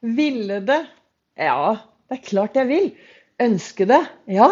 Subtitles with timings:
[0.00, 0.84] Ville det?
[1.38, 2.90] Ja, det er klart jeg vil.
[3.42, 4.00] Ønske det?
[4.30, 4.50] Ja,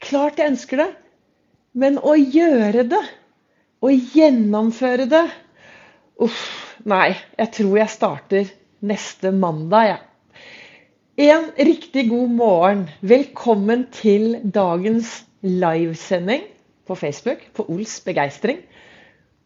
[0.00, 0.88] klart jeg ønsker det.
[1.76, 3.02] Men å gjøre det,
[3.80, 5.26] å gjennomføre det
[6.22, 6.42] Uff,
[6.86, 7.14] nei.
[7.40, 8.50] Jeg tror jeg starter
[8.84, 10.00] neste mandag, jeg.
[10.00, 10.08] Ja.
[11.22, 12.84] En riktig god morgen.
[13.00, 16.44] Velkommen til dagens livesending
[16.88, 18.62] på Facebook på Ols begeistring.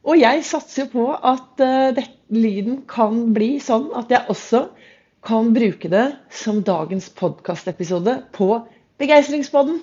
[0.07, 4.67] Og jeg satser jo på at uh, det, lyden kan bli sånn at jeg også
[5.27, 8.49] kan bruke det som dagens podkastepisode på
[9.01, 9.81] Begeistringspodden.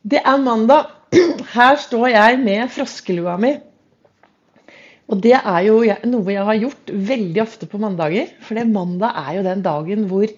[0.00, 0.88] Det er mandag.
[1.54, 3.52] Her står jeg med froskelua mi.
[5.04, 5.76] Og det er jo
[6.08, 8.32] noe jeg har gjort veldig ofte på mandager.
[8.40, 10.32] For mandag er jo den dagen hvor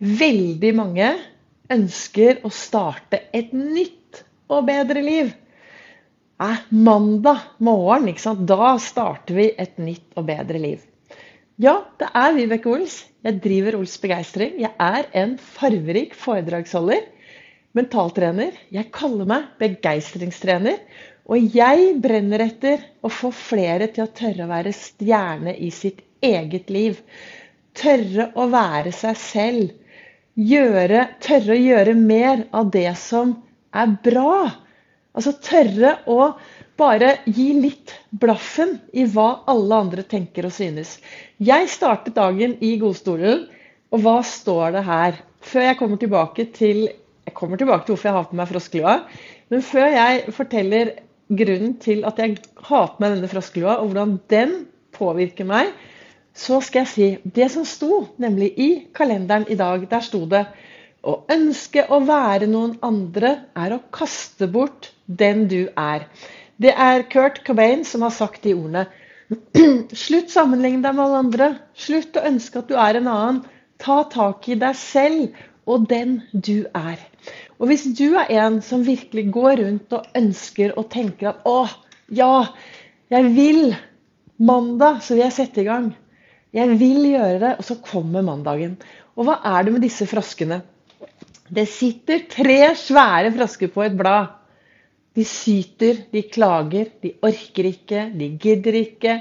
[0.00, 1.12] veldig mange
[1.70, 5.34] ønsker å starte et nytt og bedre liv.
[6.40, 8.46] Eh, mandag morgen, ikke sant?
[8.48, 10.89] da starter vi et nytt og bedre liv.
[11.60, 12.94] Ja, det er Vibeke Ols.
[13.20, 14.54] Jeg driver Ols Begeistring.
[14.62, 17.02] Jeg er en farverik foredragsholder,
[17.76, 18.54] mentaltrener.
[18.72, 20.78] Jeg kaller meg begeistringstrener.
[21.28, 26.00] Og jeg brenner etter å få flere til å tørre å være stjerne i sitt
[26.24, 26.96] eget liv.
[27.76, 29.76] Tørre å være seg selv.
[30.40, 33.36] Gjøre, tørre å gjøre mer av det som
[33.76, 34.46] er bra.
[35.12, 36.32] Altså tørre å
[36.80, 40.96] bare gi litt blaffen i hva alle andre tenker og synes.
[41.38, 43.44] Jeg startet dagen i godstolen,
[43.90, 45.20] og hva står det her?
[45.44, 46.88] Før jeg kommer tilbake til
[47.30, 48.94] jeg kommer tilbake til hvorfor jeg har på meg froskelua.
[49.52, 50.92] Men før jeg forteller
[51.30, 54.56] grunnen til at jeg har på meg denne froskelua, og hvordan den
[54.96, 55.70] påvirker meg,
[56.34, 59.84] så skal jeg si det som sto, nemlig i kalenderen i dag.
[59.90, 60.44] Der sto det
[61.06, 66.06] å ønske å være noen andre er å kaste bort den du er.
[66.60, 68.86] Det er Kurt Cobain som har sagt de ordene.
[70.04, 71.52] Slutt sammenligne deg med alle andre.
[71.78, 73.38] Slutt å ønske at du er en annen.
[73.80, 75.38] Ta tak i deg selv
[75.70, 77.00] og den du er.
[77.60, 81.62] Og hvis du er en som virkelig går rundt og ønsker og tenker at å,
[82.12, 82.50] ja,
[83.12, 83.62] jeg vil
[84.40, 85.92] mandag, så vil jeg sette i gang.
[86.56, 88.74] Jeg vil gjøre det, og så kommer mandagen.
[89.14, 90.62] Og hva er det med disse froskene?
[91.50, 94.39] Det sitter tre svære frosker på et blad.
[95.18, 99.16] De syter, de klager, de orker ikke, de gidder ikke.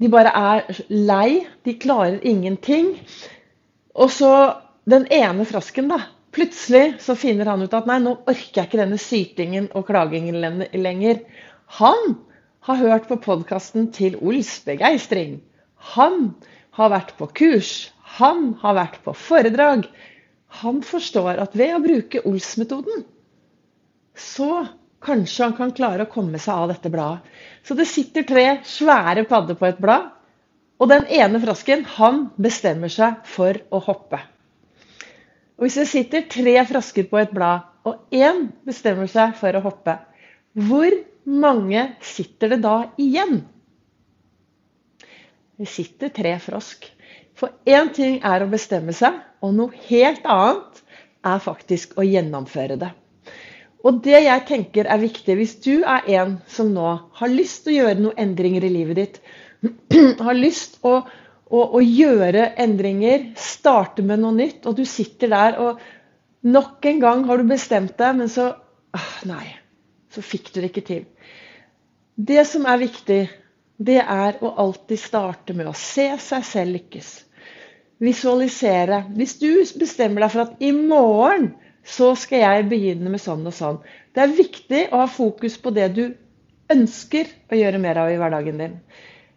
[0.00, 1.46] De bare er lei.
[1.64, 2.92] De klarer ingenting.
[3.94, 4.32] Og så
[4.90, 6.02] den ene frosken, da.
[6.34, 10.40] Plutselig så finner han ut at nei, nå orker jeg ikke denne sytingen og klagingen
[10.74, 11.22] lenger.
[11.78, 12.16] Han
[12.66, 15.38] har hørt på podkasten til Ols begeistring.
[15.94, 16.34] Han
[16.76, 17.72] har vært på kurs.
[18.18, 19.86] Han har vært på foredrag.
[20.60, 23.06] Han forstår at ved å bruke Ols-metoden
[24.14, 24.66] så
[25.04, 27.24] kanskje han kan klare å komme seg av dette bladet.
[27.64, 30.10] Så det sitter tre svære padder på et blad,
[30.80, 34.20] og den ene frosken han bestemmer seg for å hoppe.
[35.54, 39.62] Og Hvis det sitter tre frosker på et blad, og én bestemmer seg for å
[39.64, 39.98] hoppe,
[40.54, 43.42] hvor mange sitter det da igjen?
[45.54, 46.88] Det sitter tre frosk.
[47.38, 50.82] For én ting er å bestemme seg, og noe helt annet
[51.24, 52.90] er faktisk å gjennomføre det.
[53.84, 56.86] Og det jeg tenker er viktig, hvis du er en som nå
[57.18, 59.18] har lyst til å gjøre noen endringer i livet ditt,
[60.26, 65.60] har lyst å, å, å, gjøre endringer, starte med noe nytt, og du sitter der
[65.60, 65.84] og
[66.48, 68.50] nok en gang har du bestemt deg, men så
[68.96, 69.46] ah, Nei,
[70.12, 71.04] så fikk du det ikke til.
[72.14, 73.20] Det som er viktig,
[73.84, 77.10] det er å alltid starte med å se seg selv lykkes.
[78.04, 79.02] Visualisere.
[79.16, 79.48] Hvis du
[79.80, 81.52] bestemmer deg for at i morgen
[81.84, 83.80] så skal jeg begynne med sånn og sånn.
[84.14, 86.04] Det er viktig å ha fokus på det du
[86.72, 88.78] ønsker å gjøre mer av i hverdagen din.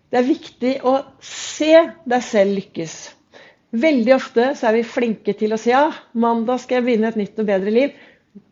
[0.07, 1.73] Det er viktig å se
[2.07, 2.95] deg selv lykkes.
[3.75, 7.19] Veldig ofte så er vi flinke til å si ja, mandag skal jeg begynne et
[7.19, 7.97] nytt og bedre liv.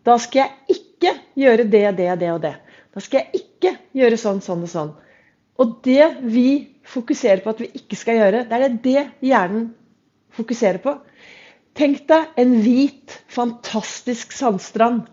[0.03, 2.55] Da skal jeg ikke gjøre det, det, det og det.
[2.91, 4.93] Da skal jeg ikke gjøre sånn, sånn og sånn.
[5.61, 6.47] Og det vi
[6.85, 9.69] fokuserer på at vi ikke skal gjøre, det er det hjernen
[10.35, 10.97] fokuserer på.
[11.75, 15.09] Tenk deg en hvit, fantastisk sandstrand.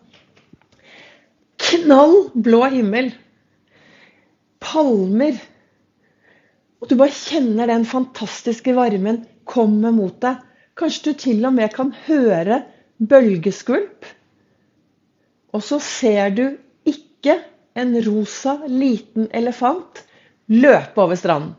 [1.59, 3.09] Knall blå himmel.
[4.63, 5.41] Palmer.
[6.79, 10.39] Og du bare kjenner den fantastiske varmen komme mot deg.
[10.79, 12.61] Kanskje du til og med kan høre
[13.11, 14.07] bølgeskvulp.
[15.53, 16.45] Og så ser du
[16.87, 17.41] ikke
[17.75, 20.05] en rosa, liten elefant
[20.53, 21.57] løpe over stranden.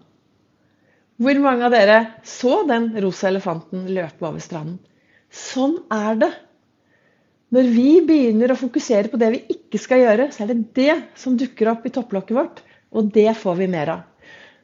[1.20, 4.80] Hvor mange av dere så den rosa elefanten løpe over stranden?
[5.34, 6.32] Sånn er det.
[7.54, 10.96] Når vi begynner å fokusere på det vi ikke skal gjøre, så er det det
[11.20, 12.62] som dukker opp i topplokket vårt,
[12.94, 14.06] og det får vi mer av.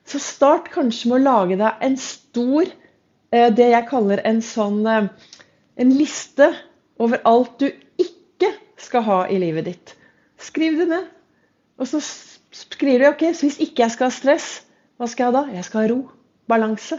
[0.10, 4.80] Så start kanskje med å lage deg en stor eh, det jeg kaller en sånn
[4.90, 5.10] eh,
[5.80, 6.50] en liste
[7.00, 7.70] over alt du
[8.02, 8.52] ikke
[8.82, 9.94] skal ha i livet ditt.
[10.42, 11.06] Skriv det ned.
[11.80, 14.50] Og så skriver du ok, så hvis ikke jeg skal ha stress,
[15.00, 15.56] hva skal jeg ha da?
[15.56, 16.00] Jeg skal ha ro.
[16.50, 16.98] Balanse.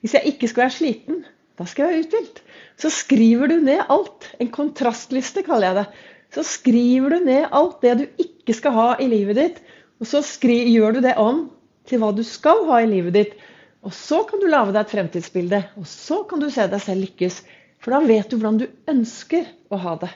[0.00, 1.24] Hvis jeg ikke skal være sliten,
[1.58, 2.42] da skal jeg være uthvilt.
[2.80, 4.28] Så skriver du ned alt.
[4.40, 5.86] En kontrastliste, kaller jeg det.
[6.32, 9.58] Så skriver du ned alt det du ikke skal ha i livet ditt,
[10.00, 11.44] og så gjør du det om
[11.86, 13.34] til hva du skal ha i livet ditt.
[13.82, 17.04] Og så kan du lage deg et fremtidsbilde, og så kan du se deg selv
[17.04, 17.40] lykkes.
[17.82, 20.10] For da vet du hvordan du ønsker å ha det.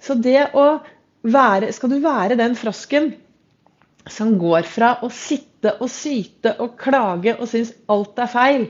[0.00, 0.78] Så det å
[1.28, 3.08] være Skal du være den frosken
[4.08, 8.66] som går fra å sitte og syte og klage og synes alt er feil,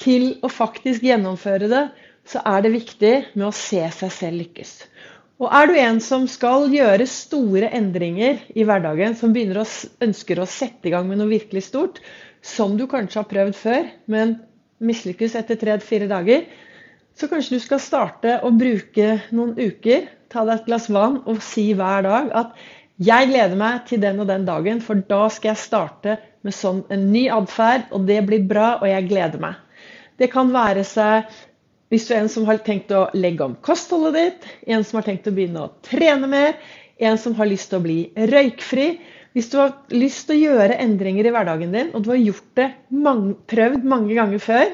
[0.00, 1.80] til å faktisk gjennomføre det,
[2.30, 4.74] så er det viktig med å se seg selv lykkes.
[5.40, 9.68] Og er du en som skal gjøre store endringer i hverdagen, som begynner å
[10.04, 12.02] ønsker å sette i gang med noe virkelig stort,
[12.44, 14.36] som du kanskje har prøvd før, men
[14.84, 16.44] mislykkes etter tre-fire dager,
[17.16, 21.40] så kanskje du skal starte å bruke noen uker, ta deg et glass vann og
[21.44, 22.54] si hver dag at
[23.00, 26.82] jeg gleder meg til den og den dagen, for da skal jeg starte med sånn
[26.92, 29.56] en ny atferd, og det blir bra, og jeg gleder meg.
[30.20, 31.32] Det kan være seg
[31.90, 35.08] hvis du er en som har tenkt å legge om kostholdet ditt, en som har
[35.08, 36.54] tenkt å begynne å trene mer,
[37.02, 37.98] en som har lyst til å bli
[38.30, 38.86] røykfri.
[39.34, 42.54] Hvis du har lyst til å gjøre endringer i hverdagen din, og du har gjort
[42.58, 44.70] det mange, prøvd mange ganger før,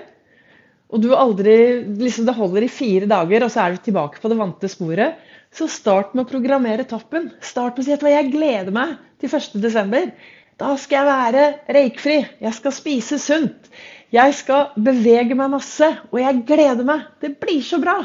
[0.86, 1.56] og du aldri,
[1.98, 5.18] liksom det holder i fire dager, og så er du tilbake på det vante sporet,
[5.56, 7.30] så start med å programmere toppen.
[7.40, 10.12] Start med å si at jeg gleder meg til 1.12.
[10.56, 11.46] Da skal jeg være
[11.76, 12.16] røykfri.
[12.44, 13.70] Jeg skal spise sunt.
[14.14, 17.08] Jeg skal bevege meg masse, og jeg gleder meg.
[17.22, 17.98] Det blir så bra.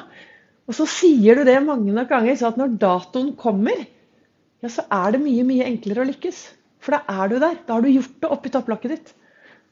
[0.65, 3.83] Og så sier du det mange nok ganger, så at når datoen kommer,
[4.62, 6.42] ja, så er det mye, mye enklere å lykkes.
[6.81, 7.57] For da er du der.
[7.68, 9.13] Da har du gjort det oppi topplokket ditt.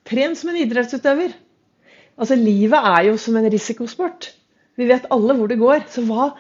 [0.10, 1.34] Tren som en idrettsutøver.
[2.20, 4.32] Altså, Livet er jo som en risikosport.
[4.78, 5.86] Vi vet alle hvor det går.
[5.90, 6.32] Så hva,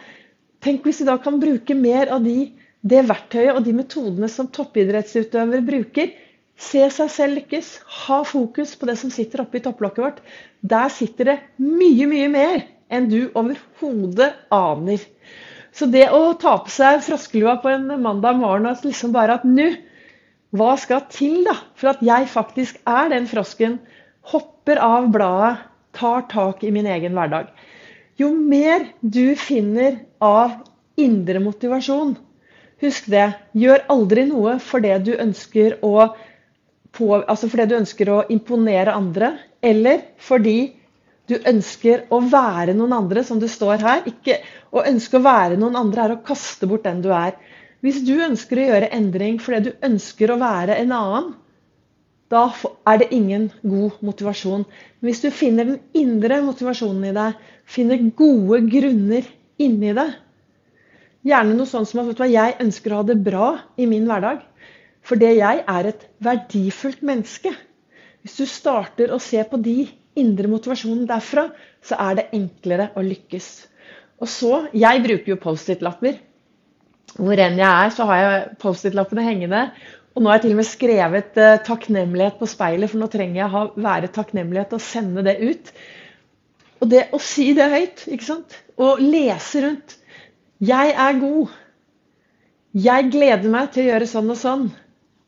[0.63, 2.51] tenk hvis vi da kan bruke mer av de,
[2.81, 6.13] det verktøyet og de metodene som toppidrettsutøvere bruker,
[6.59, 7.69] Se seg selv lykkes.
[8.05, 10.19] Ha fokus på det som sitter oppe i topplokket vårt.
[10.61, 15.03] Der sitter det mye, mye mer enn du overhodet aner.
[15.71, 19.45] Så det å ta på seg froskelua på en mandag morgen og liksom bare at
[19.47, 19.69] nå,
[20.57, 23.77] hva skal til da for at jeg faktisk er den frosken,
[24.33, 25.65] hopper av bladet,
[25.95, 27.47] tar tak i min egen hverdag?
[28.19, 30.57] Jo mer du finner av
[30.99, 32.17] indre motivasjon,
[32.83, 36.09] husk det, gjør aldri noe for det du ønsker å
[36.95, 40.57] på, altså fordi du ønsker å imponere andre, eller fordi
[41.29, 44.07] du ønsker å være noen andre, som det står her.
[44.09, 44.39] Ikke,
[44.73, 47.35] å ønske å være noen andre er å kaste bort den du er.
[47.85, 51.29] Hvis du ønsker å gjøre endring fordi du ønsker å være en annen,
[52.29, 52.47] da
[52.89, 54.65] er det ingen god motivasjon.
[54.99, 57.37] Men hvis du finner den indre motivasjonen i deg,
[57.69, 59.29] finner gode grunner
[59.61, 60.17] inni deg
[61.27, 64.39] Gjerne noe sånt som at jeg ønsker å ha det bra i min hverdag.
[65.09, 67.51] Fordi jeg er et verdifullt menneske.
[68.21, 69.87] Hvis du starter å se på de
[70.19, 71.47] indre motivasjonene derfra,
[71.81, 73.47] så er det enklere å lykkes.
[74.19, 76.19] Og så, Jeg bruker jo Post-It-lapper.
[77.15, 79.61] Hvor enn jeg er, så har jeg Post-It-lappene hengende.
[80.13, 83.39] Og nå har jeg til og med skrevet uh, takknemlighet på speilet, for nå trenger
[83.39, 85.71] jeg å være takknemlighet og sende det ut.
[86.83, 88.59] Og det å si det høyt, ikke sant?
[88.79, 89.95] Og lese rundt.
[90.59, 91.55] Jeg er god.
[92.75, 94.69] Jeg gleder meg til å gjøre sånn og sånn.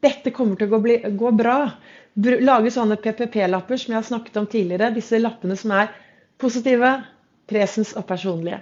[0.01, 1.57] Dette kommer til å gå, gå bra.
[2.17, 4.93] Lage sånne PPP-lapper som jeg har snakket om tidligere.
[4.95, 5.91] Disse lappene som er
[6.41, 6.95] positive,
[7.49, 8.61] presens og personlige.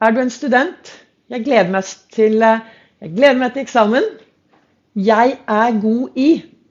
[0.00, 0.94] Er du en student?
[1.28, 4.06] Jeg gleder meg til, jeg gleder meg til eksamen.
[4.98, 6.28] Jeg er god i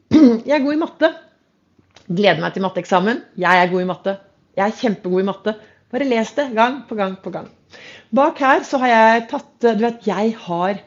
[0.47, 1.09] Jeg er god i matte.
[2.07, 3.21] Gleder meg til matteeksamen.
[3.37, 4.13] Jeg er god i matte.
[4.57, 5.53] Jeg er kjempegod i matte.
[5.91, 7.49] Bare les det gang på gang på gang.
[8.15, 10.79] Bak her så har jeg tatt Du vet, jeg har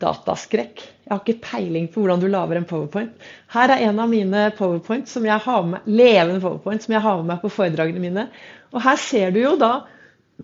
[0.00, 0.82] dataskrekk.
[1.06, 3.12] Jeg har ikke peiling på hvordan du lager en powerpoint.
[3.54, 7.20] Her er en av mine powerpoint som jeg har med, levende powerpoint som jeg har
[7.20, 8.26] med meg på foredragene mine.
[8.74, 9.72] Og her ser du jo da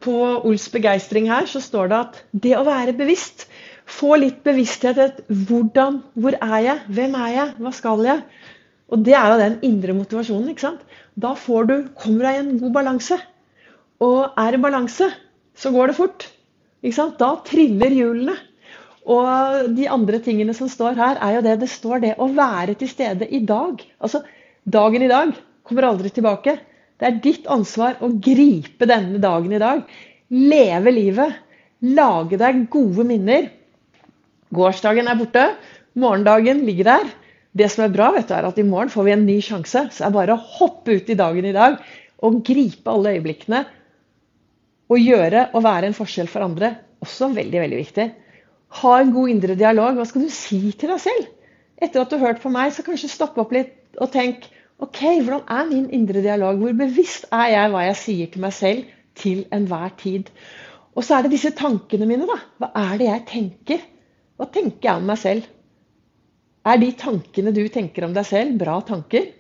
[0.03, 0.15] på
[0.49, 3.49] Ols begeistring her, så står det at det å være bevisst
[3.93, 8.23] Få litt bevissthet til hvordan, hvor er jeg, hvem er jeg, hva skal jeg?
[8.93, 10.53] Og det er jo den indre motivasjonen.
[10.53, 10.85] ikke sant?
[11.19, 13.19] Da får du, kommer du i en god balanse.
[14.05, 15.09] Og er det balanse,
[15.57, 16.29] så går det fort.
[16.83, 17.19] Ikke sant?
[17.21, 18.37] Da triller hjulene.
[19.11, 22.77] Og de andre tingene som står her, er jo det det står det å være
[22.79, 23.83] til stede i dag.
[23.99, 24.23] Altså,
[24.63, 25.33] dagen i dag
[25.67, 26.59] kommer aldri tilbake.
[27.01, 29.83] Det er ditt ansvar å gripe denne dagen i dag.
[30.31, 31.35] Leve livet.
[31.83, 33.49] Lage deg gode minner.
[34.55, 35.49] Gårsdagen er borte.
[35.99, 37.11] Morgendagen ligger der.
[37.53, 39.89] Det som er bra, vet du, er at i morgen får vi en ny sjanse.
[39.91, 41.81] Så det er bare å hoppe ut i dagen i dag
[42.23, 43.65] og gripe alle øyeblikkene.
[44.93, 46.77] Og gjøre og være en forskjell for andre.
[47.03, 48.07] Også veldig, veldig viktig.
[48.81, 49.99] Ha en god indre dialog.
[49.99, 51.29] Hva skal du si til deg selv?
[51.83, 54.47] Etter at du har hørt på meg, så kanskje stoppe opp litt og tenk
[54.83, 56.59] OK, hvordan er min indre dialog?
[56.59, 58.87] Hvor bevisst er jeg hva jeg sier til meg selv
[59.19, 60.31] til enhver tid?
[60.97, 62.39] Og så er det disse tankene mine, da.
[62.59, 63.85] Hva er det jeg tenker?
[64.41, 65.47] Hva tenker jeg om meg selv?
[66.67, 69.31] Er de tankene du tenker om deg selv, bra tanker?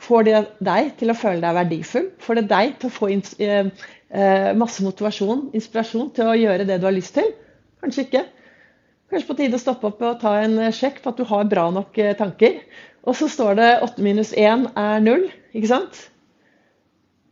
[0.00, 2.10] Får det deg til å føle deg verdifull?
[2.22, 3.70] Får det deg til å få eh,
[4.08, 7.28] eh, masse motivasjon, inspirasjon til å gjøre det du har lyst til?
[7.82, 8.22] Kanskje ikke.
[9.10, 11.64] Kanskje på tide å stoppe opp og ta en sjekk på at du har bra
[11.74, 12.60] nok eh, tanker.
[13.02, 15.24] Og så står det 8 minus 1 er 0,
[15.56, 16.04] ikke sant?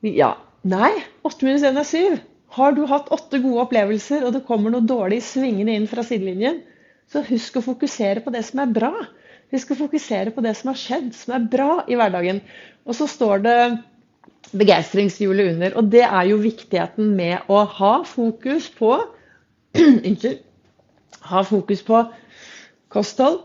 [0.03, 0.33] Ja.
[0.67, 0.91] Nei,
[1.29, 2.17] 8 minus 1 er 7.
[2.57, 6.63] Har du hatt åtte gode opplevelser, og det kommer noe dårlig svingende inn fra sidelinjen,
[7.09, 8.91] så husk å fokusere på det som er bra.
[9.55, 12.43] Husk å fokusere på det som har skjedd, som er bra i hverdagen.
[12.89, 13.59] Og så står det
[14.51, 15.79] begeistringshjulet under.
[15.79, 18.97] Og det er jo viktigheten med å ha fokus på
[19.79, 20.48] Unnskyld
[21.27, 22.03] ha fokus på
[22.93, 23.43] kosthold.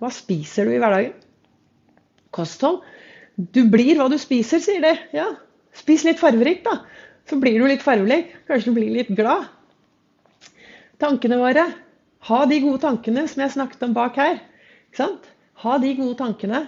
[0.00, 1.14] Hva spiser du i hverdagen?
[2.32, 2.80] Kosthold.
[3.36, 4.94] Du blir hva du spiser, sier de.
[5.16, 5.28] Ja,
[5.76, 6.82] spis litt farverikt, da.
[7.28, 8.32] Så blir du litt farverik.
[8.48, 9.48] Kanskje du blir litt glad.
[11.00, 11.66] Tankene våre.
[12.28, 14.40] Ha de gode tankene som jeg snakket om bak her.
[14.90, 15.28] Ikke sant?
[15.62, 16.64] Ha de gode tankene.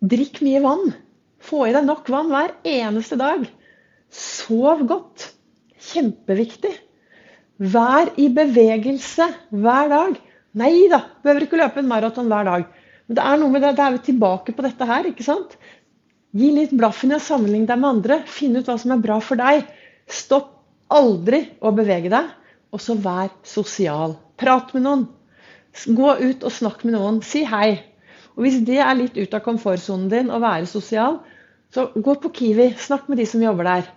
[0.00, 0.92] Drikk mye vann.
[1.40, 3.46] Få i deg nok vann hver eneste dag.
[4.12, 5.30] Sov godt.
[5.90, 6.74] Kjempeviktig.
[7.60, 10.14] Vær i bevegelse hver dag.
[10.56, 12.64] Nei da, behøver ikke løpe en maraton hver dag.
[13.06, 15.10] Men det er noe med det, da er vi tilbake på dette her.
[15.10, 15.58] ikke sant?
[16.32, 18.20] Gi litt blaffen i å sammenligne deg med andre.
[18.24, 19.68] Finn ut hva som er bra for deg.
[20.08, 20.54] Stopp
[20.88, 22.32] aldri å bevege deg.
[22.72, 24.16] Og så vær sosial.
[24.40, 25.06] Prat med noen.
[25.84, 27.20] Gå ut og snakk med noen.
[27.26, 27.80] Si hei.
[28.38, 31.20] Og Hvis det er litt ut av komfortsonen din å være sosial,
[31.74, 32.72] så gå på Kiwi.
[32.78, 33.90] Snakk med de som jobber der.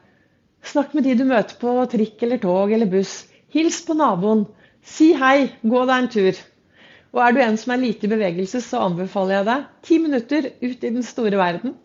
[0.68, 3.22] Snakk med de du møter på trikk eller tog eller buss.
[3.54, 4.48] Hils på naboen.
[4.84, 6.40] Si hei, gå deg en tur.
[7.14, 10.48] Og er du en som er lite i bevegelse, så anbefaler jeg deg ti minutter
[10.64, 11.76] ut i den store verden.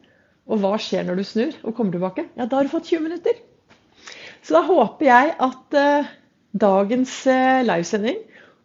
[0.49, 2.25] Og hva skjer når du snur og kommer tilbake?
[2.39, 3.37] Ja, da har du fått 20 minutter.
[4.41, 6.09] Så da håper jeg at uh,
[6.57, 8.23] dagens uh, livesending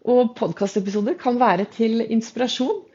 [0.07, 2.85] og podkastepisoder kan være til inspirasjon.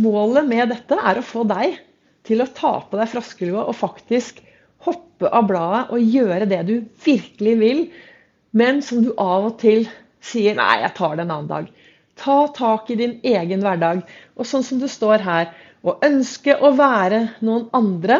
[0.00, 1.76] Målet med dette er å få deg
[2.24, 4.40] til å ta på deg froskelua og faktisk
[4.86, 7.82] hoppe av bladet og gjøre det du virkelig vil,
[8.50, 9.86] men som du av og til
[10.20, 11.70] sier 'nei, jeg tar det en annen dag'.
[12.16, 14.02] Ta tak i din egen hverdag.
[14.36, 18.18] Og sånn som det står her Å ønske å være noen andre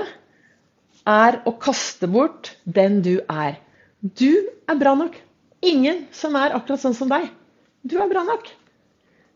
[1.04, 3.58] er å kaste bort den du er.
[4.00, 5.18] Du er bra nok.
[5.60, 7.28] Ingen som er akkurat sånn som deg.
[7.84, 8.48] Du er bra nok.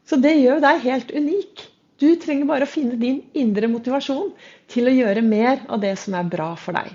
[0.08, 1.66] Så det gjør deg helt unik.
[2.00, 4.32] Du trenger bare å finne din indre motivasjon
[4.72, 6.88] til å gjøre mer av det som er bra for deg.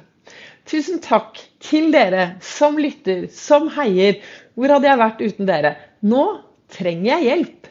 [0.70, 4.20] Tusen takk til dere som lytter, som heier.
[4.54, 5.72] Hvor hadde jeg vært uten dere?
[6.06, 6.26] Nå
[6.70, 7.70] trenger jeg hjelp.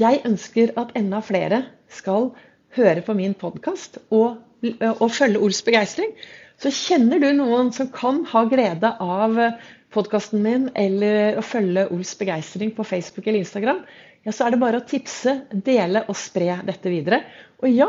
[0.00, 1.60] Jeg ønsker at enda flere
[1.94, 2.32] skal
[2.74, 6.10] høre på min podkast og, og, følge Ols begeistring.
[6.58, 9.38] Så kjenner du noen som kan ha glede av
[9.94, 13.84] podkasten min eller å følge Ols begeistring på Facebook eller Instagram,
[14.26, 17.22] ja, så er det bare å tipse, dele og spre dette videre.
[17.62, 17.88] Og ja,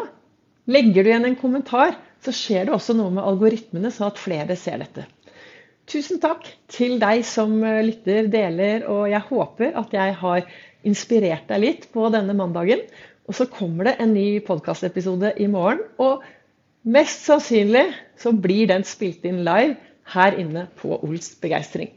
[0.70, 4.58] legger du igjen en kommentar, så skjer det også noe med algoritmene, sånn at flere
[4.60, 5.08] ser dette.
[5.90, 10.46] Tusen takk til deg som eh, lytter, deler, og jeg håper at jeg har
[10.88, 12.84] inspirert deg litt på denne mandagen.
[13.30, 15.84] Og så kommer det en ny podkastepisode i morgen.
[16.02, 16.24] Og
[16.84, 17.88] mest sannsynlig
[18.20, 19.78] så blir den spilt inn live
[20.14, 21.92] her inne på Ols begeistring.